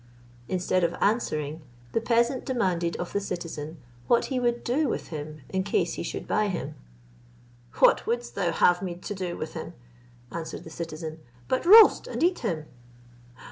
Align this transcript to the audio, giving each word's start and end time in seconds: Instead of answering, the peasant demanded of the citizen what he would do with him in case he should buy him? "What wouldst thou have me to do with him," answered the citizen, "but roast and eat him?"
Instead 0.49 0.83
of 0.83 0.95
answering, 0.99 1.61
the 1.91 2.01
peasant 2.01 2.43
demanded 2.43 2.95
of 2.95 3.13
the 3.13 3.19
citizen 3.21 3.77
what 4.07 4.25
he 4.33 4.39
would 4.39 4.63
do 4.63 4.87
with 4.89 5.09
him 5.09 5.41
in 5.49 5.61
case 5.61 5.93
he 5.93 6.01
should 6.01 6.27
buy 6.27 6.47
him? 6.47 6.73
"What 7.75 8.07
wouldst 8.07 8.33
thou 8.33 8.51
have 8.51 8.81
me 8.81 8.95
to 8.95 9.13
do 9.13 9.37
with 9.37 9.53
him," 9.53 9.73
answered 10.31 10.63
the 10.63 10.71
citizen, 10.71 11.19
"but 11.47 11.67
roast 11.67 12.07
and 12.07 12.23
eat 12.23 12.39
him?" 12.39 12.65